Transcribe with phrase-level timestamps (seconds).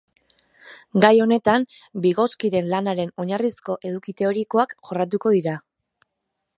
[1.03, 1.65] Gai honetan,
[2.05, 5.57] Vigotskiren lanaren oinarrizko eduki teorikoak jorratuko dira.